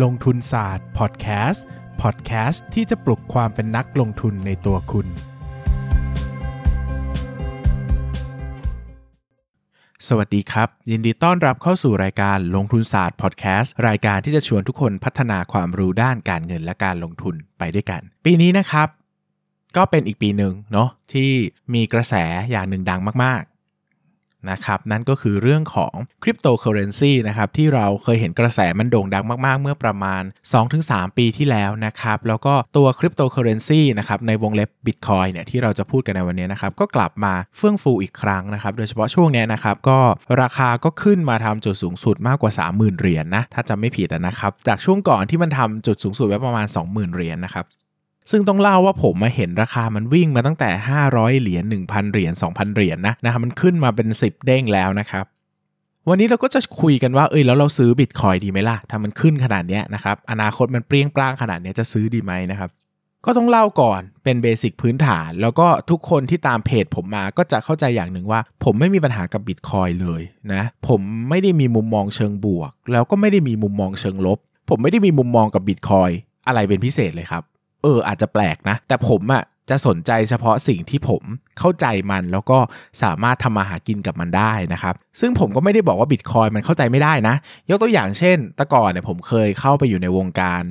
[0.00, 1.64] ลงทุนศาสตร์พอดแคสต์
[2.02, 5.06] พอดแคสต์ที่จะปลุกความเป็นนักลงทุนในตัวคุณ
[10.08, 18.88] สวัสดีครับ ยินดีต้อนรับเข้าสู่รายการลงทุนศาสตร์พอดแคสต์รายการที่จะชวนทุกคนพัฒนาความรู้ด้านการเงินและการลงทุนไปด้วยกัน ปีนี้นะครับ
[19.76, 21.30] ก็เป็นอีกปีหนึ่งเนาะที่
[21.74, 22.14] มีกระแส
[22.50, 23.42] อย่างหนึ่งดังมาก
[24.50, 30.22] นะครับนั่นก็คือเรื่องของคริปโตเคอเรนซีนะครับที่เราเคยเห็นกระแสมันโด่งดังมากๆ เมื่อประมาณ
[30.70, 39.98] 2-3 ปีที่แล้วนะครับแล้วก็ตัวคริปโตเคอเรนซีนะครับในวงเล็บบิตคอยเนี่ยที่เราจะพูดกันในวันนี้นะครับก็กลับมาเฟื่องฟูอีกครั้งนะครับโดยเฉพาะช่วงนี้นะครับก็
[40.42, 47.64] ราคาก็ขึ้นมาทำจุดสูงสุดมากกว่า 30,000 เหรียญนะถ้าจำไม่ผิดนะครับจากช่วงก่อนที่มันทำจุดสูงสุดไว้ประมาณ 20,000 เหรียญนะครับ
[48.30, 50.70] ซึ่งต้องเล่าว่าผมมาเห็นราคามันวิ่งมาตั้งแต่
[51.06, 55.24] 500 เหรียญ1,000 เหรียญ2,000 เหรียญนะนะครับมันขึ้นมาเป็น 10 เด้งแล้วนะครับ
[56.08, 62.70] วันนี้เราก็จะคุยกันว่าเอ้ยแล้วเราซื้อบิตคอยดีไหมล่ะถ้ามันขึ้นขนาดนี้นะครับอนาคตมันเปรี้ยงปร้างขนาดนี้จะซื้อดีไหมนะครับ
[63.26, 76.10] ก็ต้องเล่าก่อนเป็นเบสิกพื้นฐาน แล้วก็ทุกคนที่ตามเพจผมมาก็จะเข้าใจอย่างหนึ่งว่า ผมไม่มีปัญหากับบิตคอยเลยนะผมไม่ได้มีมุมมองเชิงบวก แล้วก็ไม่ได้มีมุมมองเชิงลบ ผมไม่ได้มีมุมมองกับบิตคอย
[76.46, 77.42] อะไรเป็นพิเศษเลยครับ
[77.82, 81.22] เอออาจจะแปลกนะ แต่ผมอะ่ะจะสนใจเฉพาะสิ่งที่ผม
[81.58, 82.58] เข้าใจมันแล้วก็
[83.02, 87.34] สามารถทำมาหากินกับมันได้นะครับ ซึ่งผมก็ไม่ได้บอกว่าบิตคอยมันเข้าใจไม่ได้นะ
[87.70, 90.62] ยกตัวอย่างเช่น แต่ก่อนเนี่ยผมเคยเข้าไปอยู่ในวงการ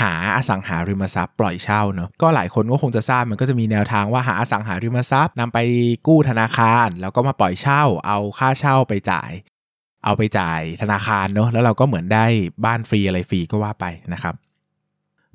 [0.00, 5.58] หาอสังหาริมทรัพย์ปล่อยเช่าเนอะก็หลายคนก็คงจะทราบมันก็จะมีแนวทางว่าหาอสังหาริมทรัพย์นำไป
[6.06, 9.30] กู้ธนาคาร แล้วก็มาปล่อยเช่า เอาค่าเช่าไปจ่าย
[10.04, 12.26] เอาไปจ่ายธนาคารเนอะแล้วเราก็เหมือนได้
[12.64, 14.34] บ้านฟรีอะไรฟรีก็ว่าไปนะครับ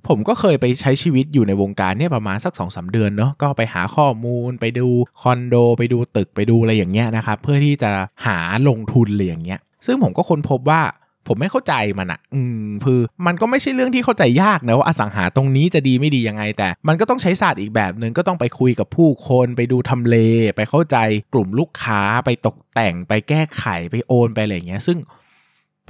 [0.08, 4.88] ผมก็เคยไปใช้ชีวิตอยู่ในวงการเนี่ยประมาณสัก2อสเดือนเนาะก็ไปหาข้อมูลไปดู
[5.22, 7.92] คอนโด ไปดูตึกไปดูอะไรอย่างเงี้ยนะครับเพื่อที่จะ
[8.26, 10.82] หาลงทุนอะไรอย่างเงี้ยซึ่งผมก็ค้นพบว่า
[11.28, 20.18] ผมไม่เข้าใจมันอะอืมคือมันก็ไม่ใช่เรื่องที่เข้าใจยากนะว่าอสังหาตรงนี้จะดีไม่ดียังไง แต่มันก็ต้องใช้ศาสตร์อีกแบบหนึ่งก็ต้องไปคุยกับผู้คนไปดูทำเล
[20.56, 20.98] ไปเข้าใจ
[21.34, 24.98] กลุ่มลูกค้าไปตกแต่งไปแก้ไขไปโอนไปอะไรเงี้ย ซึ่ง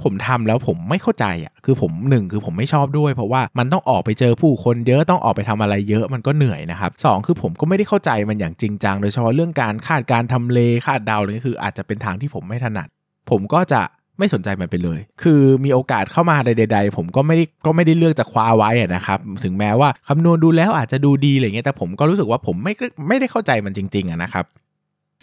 [0.02, 12.88] ผมทำแล้วผมไม่เข้าใจอะคือผมหนึ่งคือผมไม่ชอบด้วย เพราะว่ามันต้องออกไปเจอผู้คนเยอะต้องออกไปทำอะไรเยอะมันก็เหนื่อยนะครับสองคือผมก็ไม่ได้เข้าใจมันอย่างจริงจังโดยเฉพาะเรื่องการคาดการทำเลคาดเดาเลยคือ อาจจะเป็นทางที่ผมไม่ถนัด
[13.30, 13.82] ผมก็จะ
[14.18, 22.72] ไม่สนใจมันไปเลย คือมีโอกาสเข้ามาใด ๆ ผมก็ไม่ได้ก็ไม่ได้เลือกจะคว้าไว้นะครับ ถึงแม้ว่าคำนวณดูแล้วอาจจะดูดีอะไรเงี้ย แต่ผมก็รู้สึกว่าผมไม่
[23.08, 24.44] ไม่ได้เข้าใจมันจริงๆนะครับ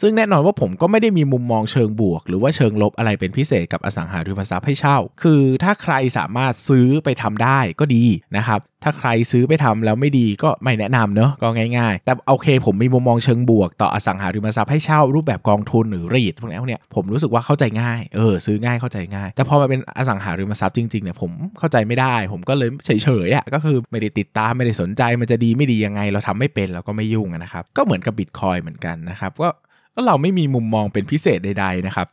[0.01, 8.03] ซึ่งแน่นอนว่าผมก็ไม่ได้มีมุมมองเชิงบวก หรือว่าเชิงลบอะไรเป็นพิเศษกับอสังหาริมทรัพย์ให้เช่า คือถ้าใครสามารถซื้อไปทำได้ก็ดี
[8.37, 29.49] นะครับ ถ้าใครซื้อไปทำแล้วไม่ดีก็ไม่แนะนำเนอะก็ง่ายๆ แต่โอเค ผมมีมุมมองเชิงบวก ต่ออสังหาริมทรัพย์ให้เช่ารูปแบบกองทุนหรือรีดพวกนี้เนี่ยผมรู้สึกว่าเข้าใจง่ายเออซื้อง่ายเข้าใจง่าย แต่พอมาเป็นอสังหาริมทรัพย์จริงๆเนี่ยผมเข้าใจไม่ได้ ผมก็เลยเฉยๆอะก็คือไม่ได้ติดตามไม่ได้สนใจมันจะดีไม่ดียังไง เราทำไม่เป็นเราก็ไม่ยุ่งนะครับก็เหมือนกับบิตคอยเหมือนกันนะครับก็
[29.93, 32.07] แล้วเราไม่มีมุมมองเป็นพิเศษใด ๆ นะครับ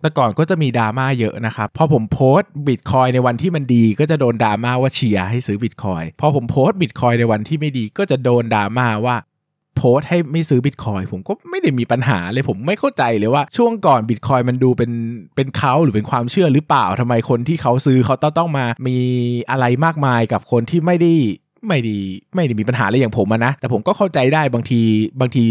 [0.00, 9.16] แต่ก่อนก็จะมีดราม่าเยอะนะครับพอผมโพสต์บิตคอยในวันที่มันดีก็จะโดนดราม่าว่าเชียร์ให้ซื้อบิตคอยพอผมโพสต์บิตคอยในวันที่ไม่ดีก็จะโดนดราม่าว่า
[9.76, 14.90] โพสต์ให้ไม่ซื้อบิตคอยผมก็ไม่ได้มีปัญหาเลยผมไม่เข้าใจเลยว่าช่วงก่อนบิตคอยมันดูเป็น
[15.36, 18.98] เป็นเขาหรือเป็นความเชื่อหรือเปล่าทำไมคนที่เขาซื้อเขาต้องต้องมา มี
[19.50, 21.12] อะไรมากมายกับคนที่ไม่ได้
[21.66, 21.98] ไม่ดี
[22.34, 24.80] ไม่ได้มีปัญหาอะไรอย่างผมนะ แต่ผมก็เข้าใจได้บางที
[25.20, 25.44] บางที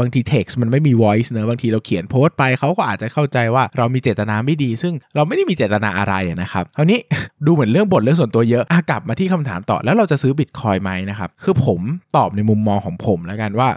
[0.00, 6.98] บางที text มันไม่มี voice เนอะบางทีเราเขียนโพสต์ไปเขาก็อาจจะเข้าใจว่าเรามีเจตนาไม่ดี ซึ่งเราไม่ได้มีเจตนาอะไรนะครับคราวนี้
[7.46, 11.80] ดูเหมือนเรื่องบทเรื่องส่วนตัวเยอะอกลับมาที่คำถามต่อแล้วเราจะซื้อบิตคอยไหมนะครับคือผม
[12.16, 13.68] ตอบในมุมมองของผมแล้วกันว่า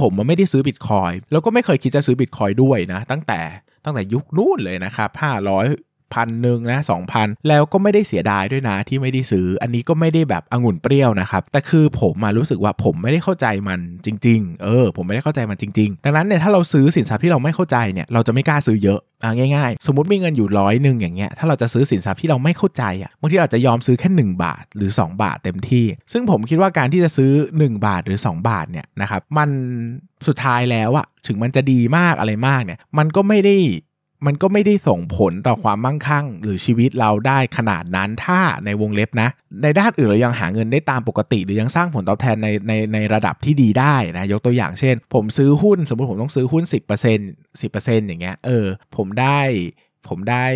[0.00, 3.40] ผมมันไม่ได้ซื้อบิตคอยแล้วก็ไม่เคยคิดจะซื้อบิตคอยด้วยนะตั้งแต่
[3.84, 5.10] ตั้งแต่ยุคนู้นเลยนะครับ
[5.52, 25.86] 500 พันหนึ่งนะสองพันแล้วก็ไม่ได้เสียดายด้วยนะที่ไม่ได้ซื้อ อันนี้ก็ไม่ได้แบบองุ่นเปรี้ยวนะครับ แต่คือผมมารู้สึกว่าผมไม่ได้เข้าใจมันจริง ๆ เออ ผมไม่ได้เข้าใจมันจริง ๆ ดังนั้นเนี่ยถ้าเราซื้อสินทรัพย์ที่เราไม่เข้าใจเนี่ยเราจะไม่กล้าซื้อเยอะอะง่ายๆ สมมติมีเงินอยู่ร้อยหนึ่งอย่างเงี้ย ถ้าเราจะซื้อสินทรัพย์ที่เราไม่เข้าใจอะ บางทีอาจจะยอมซื้อแค่ 1 บาทหรือ 2 บาทเต็มที่
[26.12, 29.48] ซึ่งผมคิดว่าการที่จะซื้อ 1 บาทหรือ 2 บาทเนี่ยนะครับ มัน
[30.26, 33.56] สุดท้ายแล้วอะถึงมันจะดีมากอะไรมากเนี่ย มันก็ไม่ได้
[34.26, 39.28] มันก็ไม่ได้ส่งผลต่อความมั่งคั่ง หรือชีวิตเราได้ขนาดนั้นถ้าในวงเล็บนะ
[39.62, 46.64] ในด้านอื่นเรายังหาเงินได้ตามปกติ หรือยังสร้างผลตอบแทนในในในระดับที่ดีได้นะยกตัวอย่างเช่น ผมซื้อหุ้นสมมติผมต้องซื้อหุ้น
[47.12, 48.66] 10% 10%อย่างเงี้ยเออ
[48.96, 49.40] ผมได้
[50.08, 50.46] ผมได้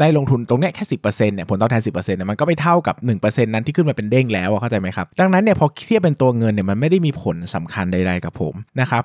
[0.00, 0.96] ได้ลงทุนตรงเนี้ยแค่สิ
[1.34, 9.04] เนี่ยผลตอบแทน10%เนี่ยมันก็ไม่เท่ากับ1%นั้นที่ขึ้นมาเป็นเด้งแล้วเข้าใจไหมครับ ดังนั้นเนี่ยพอเทียบเป็นตัวเงินเนี่ยมันไม่ได้มีผลสำคัญใดๆกับผมนะครับ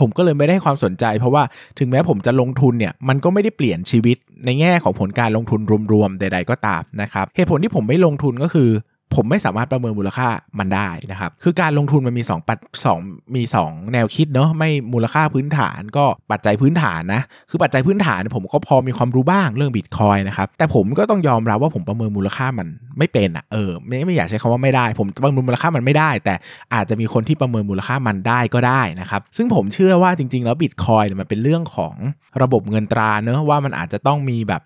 [0.00, 1.42] ผมก็เลยไม่ได้ความสนใจ เพราะว่า
[1.78, 5.60] ถึงแม้ผมจะลงทุนเนี่ยมันก็ไม่ได้เปลี่ยนชีวิตในแง่ของผลการลงทุน
[5.92, 8.70] รวมๆใด ๆ ก็ตามนะครับเหตุผลที่ผมไม่ลงทุนก็คือ
[9.16, 10.28] ผมไม่สามารถประเมินมูลค่า
[10.58, 12.98] มันได้นะครับ คือการลงทุนมันมี2ปัจสอง
[13.36, 22.68] มี 2 แนวคิดเนาะไม่มูลค่าพื้นฐานก็ปัจจัยพื้นฐานนะ คือปัจจัยพื้นฐานผมก็พอมีความรู้บ้างเรื่องบิตคอยนะครับ แต่ผมก็ต้องยอมรับว่าผมประเมินมูลค่ามัน
[22.98, 26.34] ไม่เป็นอะ่ะเออไม่ไม่อยากใช้คำว่าไม่ได้ ผมประเมินมูลค่ามันไม่ได้ แต่
[26.74, 31.94] อาจจะมีคนที่ประเมินมูลค่ามันได้ก็ได้นะครับ ซึ่งผมเชื่อว่าจริง ๆ แล้วบิตคอยมันเป็นเรื่องของ
[32.42, 34.62] ระบบเงินตราเนอะว่ามันอาจจะต้องมีแบบ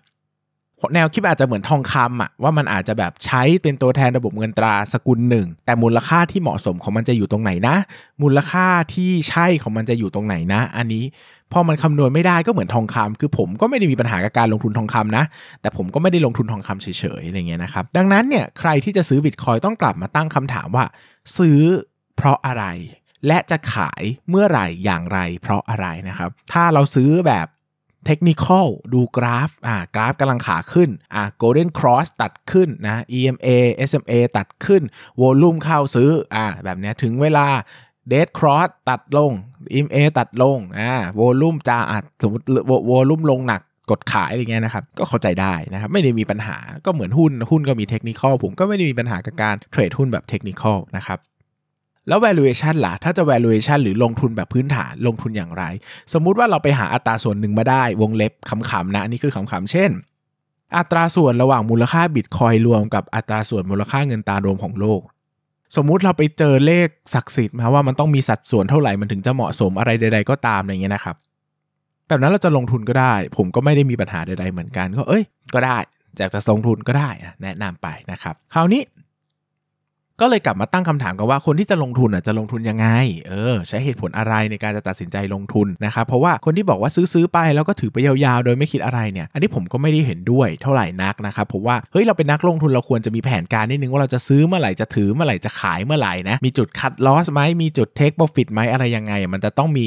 [0.93, 7.75] แนวคิดอาจจะเหมือนทองคำอะว่ามันอาจจะแบบใช้เป็นตัวแทนระบบเงินตราสกุลหนึ่ง แต่มูลค่าที่เหมาะสมของมันจะอยู่ตรงไหนนะ
[8.21, 11.03] มูลค่าที่ใช่ของมันจะอยู่ตรงไหนนะ อันนี้
[11.53, 15.23] พอมันคำนวณไม่ได้ก็เหมือนทองคำคือผมก็ไม่ได้มีปัญหากับการลงทุนทองคำนะ
[15.61, 16.87] แต่ผมก็ไม่ได้ลงทุนทองคำเฉ
[17.19, 20.85] ยๆอะไรเงี้ยนะครับ ดังนั้นเนี่ยใครที่จะซื้อบิตคอยต้องกลับมาตั้งคำถามว่า
[21.37, 21.61] ซื้อ
[22.17, 22.65] เพราะอะไร
[23.27, 27.47] และจะขายเมื่อไหร่อย่างไร เพราะอะไรนะครับ ถ้าเราซื้อแบบ
[28.05, 33.49] เทคนิคอลดูกราฟอ่ากราฟกำลังขาขึ้นอ่า golden cross ตัดขึ้นนะ EMA
[33.89, 34.83] SMA ตัดขึ้น
[35.21, 37.47] วอลุ่มเข้าซื้ออ่าแบบนี้ถึงเวลา
[38.11, 39.31] dead cross ตัดลง
[39.75, 42.45] EMA ตัดลงอ่าวอลุ่มจะอะสมมติ
[42.89, 43.61] วอลุ่มลงหนัก
[43.91, 51.17] กดขายอะไรเงี้ยนะครับ ก็เข้าใจได้นะครับ ไม่ได้มีปัญหาก็เหมือนหุ้นหุ้นก็มีเทคนิคอลผมก็ไม่ได้มีปัญหากับการเทรดหุ้นแบบเทคนิคอลนะครับ
[52.07, 55.63] แล้ว valuation ล่ะ ถ้าจะ valuation หรือลงทุนแบบพื้นฐานลงทุนอย่างไร
[56.13, 59.91] สมมุติว่าเราไปหาอัตราส่วนหนึ่งมาได้วงเล็บขำๆนะ อันนี้คือขำๆเช่น
[60.77, 65.01] อัตราส่วนระหว่างมูลค่าบิตคอยรวมกับอัตราส่วนมูลค่าเงินตารวมของโลก
[65.75, 71.15] สมมุติเราไปเจอเลขศักดิ์สิทธิ์มาว่ามันต้องมีสัดส่วนเท่าไหร่มันถึงจะเหมาะสมอะไรใด ๆ ก็ตามอะไรเงี้ยนะครับ
[72.07, 75.77] แบบนั้นเราจะลงทุนก็ได้ ผมก็ไม่ได้มีปัญหาใด ๆ เหมือนกันก็เอ้ยก็ได้
[76.17, 77.09] อยากจะลงทุนก็ได้
[77.43, 78.81] แนะนำไปนะครับ คราวนี้
[80.21, 82.87] ก็เลยกลับมาตั้งคำถามกันว่าคนที่จะลงทุนอะจะลงทุนยังไง
[83.27, 99.85] เออ ใช้เหตุผลอะไรในการจะตัดสินใจลงทุนนะครับ เพราะว่าคนที่บอกว่าซื้อซื้อไปแล้วก็ถือไปยาวๆ โดยไม่คิดอะไรเนี่ย อันนี้ผมก็ไม่ได้เห็นด้วยเท่าไหร่นักนะครับผมว่า เฮ้ย เราเป็นนักลงทุนเราควรจะมีแผนการนิดนึงว่าเราจะซื้อเมื่อไหร่ จะถือเมื่อไหร่ จะขายเมื่อไหร่นะ มีจุดคัดลอสไหมมีจุดเทคโปรฟิตไหมอะไรยังไง มันจะต้องมี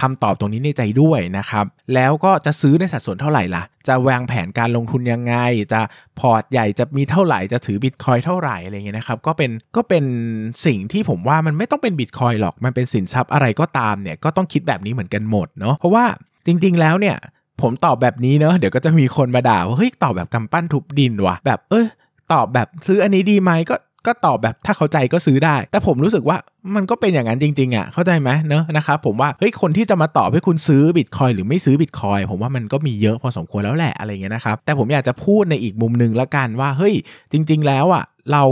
[0.00, 1.64] คำตอบตรงนี้ในใจด้วยนะครับ
[1.94, 5.34] แล้วก็จะซื้อในสัดส่วนเท่าไหร่ล่ะ จะวางแผนการลงทุนยังไง
[5.72, 5.80] จะ
[6.20, 10.04] พอร์ตใหญ่จะมีเท่าไหร่จะถือบิตคอยเท่าไหร่อะไรเงี้ยนะครับก็เป็นก็เป็น
[10.66, 16.04] สิ่งที่ผมว่ามันไม่ต้องเป็นบิตคอยหรอกมันเป็นสินทรัพย์อะไรก็ตามเนี่ยก็ต้องคิดแบบนี้เหมือนกันหมดเนาะเพราะว่า
[16.46, 17.16] จริง ๆ แล้วเนี่ย
[17.62, 21.86] ผมตอบแบบนี้เนาะเดี๋ยวก็จะมีคนมาด่าว่าเฮ้ยตอบแบบกำปั้นทุบดินว่ะแบบเออ
[22.32, 23.74] ตอบแบบซื้ออันนี้ดีไหมก็
[24.06, 26.36] ก็ตอบแบบถ้าเข้าใจก็ซื้อได้ แต่ผมรู้สึกว่า
[26.74, 36.94] มันก็เป็นอย่างนั้นจริงๆอะเข้าใจไหมเนอะนะครับผมว่าเฮ้ยคนที่จะมาตอบให้คุณซื้อบิตคอยน์หรือไม่ซื้อบิตคอยน์ผมว่ามันก็มีเยอะพอสมควรแล้วแหละอะไรเงี้ยนะครับแต่ผมอยากจะพูดในอีกมุมหนึ่งละกันว่าเฮ้ย
[37.32, 38.44] จริง ๆ แล้วอะเรา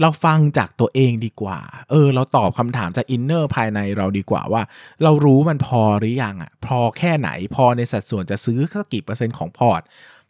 [0.00, 1.58] เราฟังจากตัวเองดีกว่า
[1.90, 4.62] เออ เราตอบคำถามจาก inner ภายในเราดีกว่าว่า
[5.02, 9.82] เรารู้มันพอหรือยังอะ พอแค่ไหน พอในสัดส่วนจะซื้อสักกี่เปอร์เซ็นต์ของพอร์ต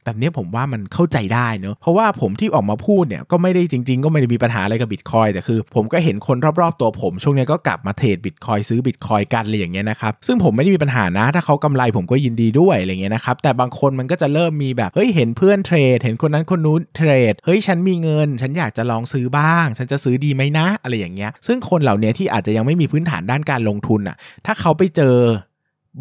[0.04, 24.16] แบบนี้ผมว่ามันเข้าใจได้เนอะเพราะว่าผมที่ออกมาพูดเนี่ยก็ไม่ได้จริง ๆ ก็ไม่ได้มีปัญหาอะไรกับบิตคอยน์แต่คือ ผมก็เห็นคนรอบๆตัวผม ช่วงนี้ก็กลับมาเทรดบิตคอยน์ซื้อบิตคอยน์กันอะไรอย่างเงี้ยนะครับซึ่งผมไม่ได้มีปัญหานะถ้าเขากำไรผมก็ยินดีด้วยอะไรเงี้ยนะครับแต่บางคนมันก็จะเริ่มมีแบบเฮ้ยเห็นเพื่อนเทรด เห็นคนนั้นคนนู้นเทรดเฮ้ยฉันมีเงิน ฉันอยากจะลองซื้อบ้าง ฉันจะซื้อดีไหมนะ อะไรอย่างเงี้ยซึ่งคนเหล่านี้ที่อาจจะยังไม่มีพื้นฐานด้านการลงทุนอะ
[24.46, 25.16] ถ้าเขาไปเจอ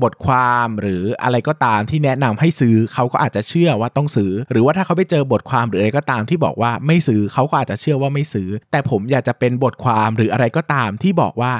[0.04, 11.54] บทความหรืออะไรก็ตามที่แนะนำให้ซื้อเขาก็อาจจะเชื่อว่าต้องซื้อ หรือว่าถ้าเขาไปเจอบทความหรืออะไรก็ตามที่บอกว่าไม่ซื้อเขาก็อาจจะเชื่อว่าไม่ซื้อ แต่ผมอยากจะเป็นบทความหรืออะไรก็ตามที่บอกว่า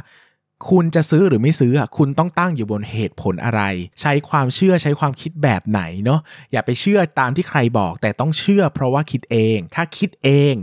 [0.70, 3.62] คุณจะซื้อหรือไม่ซื้อคุณต้องตั้งอยู่บนเหตุผลอะไร
[4.02, 6.20] ใช้ความเชื่อใช้ความคิดแบบไหนเนาะ
[6.52, 10.56] อย่าไปเชื่อตามที่ใครบอก แต่ต้องเชื่อ เพราะว่าคิดเอง ถ้าคิดเอง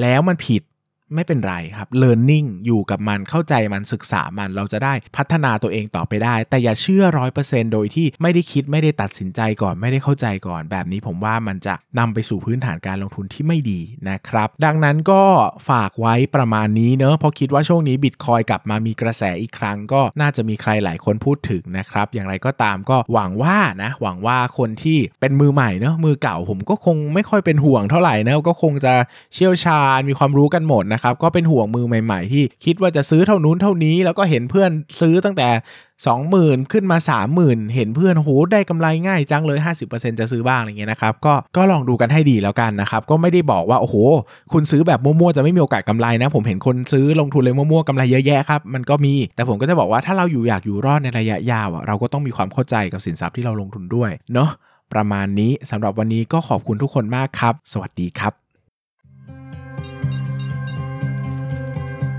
[0.00, 0.62] แล้วมันผิด
[1.14, 13.80] ไม่เป็นไรครับ learning อยู่กับมันเข้าใจมันศึกษามันเราจะได้พัฒนาตัวเองต่อไปได้ แต่อย่าเชื่อร้อยเปอร์เซนต์โดยที่ไม่ได้คิดไม่ได้ตัดสินใจก่อนไม่ได้เข้าใจก่อน แบบนี้ผมว่ามันจะนำไปสู่พื้นฐานการลงทุนที่ไม่ดี
[14.10, 15.22] นะครับ ดังนั้นก็
[15.70, 28.94] ฝากไว้ประมาณนี้เนอะเพราะคิดว่าช่วงนี้บิตคอยกลับมามีกระแสอีกครั้ง ก็น่าจะมีใครหลายคนพูดถึงนะครับ อย่างไรก็ตามก็หวังว่านะ หวังว่าคนที่เป็นมือใหม่เนอะมือเก่าผมก็คงไม่ค่อยเป็นห่วงเท่าไหร่นะก็คงจะ
[29.34, 34.70] เชี่ยวชาญมีความรู้กันหมดนะครับครับก็เป็นห่วงมือใหม่ ๆ ที่คิดว่าจะซื้อเท่านู้นเท่านี้ แล้วก็เห็นเพื่อน
[35.00, 35.48] ซื้อตั้งแต่
[36.10, 36.98] 20,000 ขึ้นมา
[37.36, 39.58] 30,000 เห็นเพื่อนโหได้กำไรง่ายจังเลย
[39.90, 43.96] 50%จะซื้อบ้างอะไรเงี้ยนะครับก็ก็ลองดูกันให้ดีแล้วกันนะครับก็ไม่ได้บอกว่าโอ้โห
[44.52, 54.50] คุณซื้อแบบมั่วๆจะไม่มีโอกาสกำไรนะ ผมเห็นคนซื้อลงทุนเลยมั่วๆกำไรเยอะแยะครับมันก็มี แต่ผมก็จะบอกว่าถ้าเราอยู่อยากอยู่รอดในระยะยาวเราก็ต้องมีความเข้าใจกับสินทรัพย์ที่เราลงทุนด้วยเนาะ
[54.92, 58.43] ประมาณนี้สำหรับวันนี้ก็ขอบคุณทุกคนมากครับ สวัสดีครับ